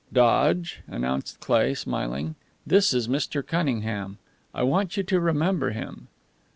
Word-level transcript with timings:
"Dodge," 0.11 0.81
announced 0.87 1.39
Cleigh, 1.41 1.75
smiling, 1.75 2.33
"this 2.65 2.91
is 2.91 3.07
Mr. 3.07 3.45
Cunningham. 3.45 4.17
I 4.51 4.63
want 4.63 4.97
you 4.97 5.03
to 5.03 5.19
remember 5.19 5.69
him." 5.73 6.07